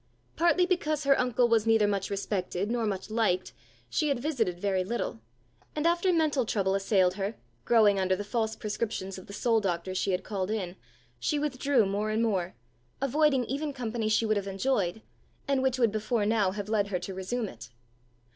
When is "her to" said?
16.87-17.13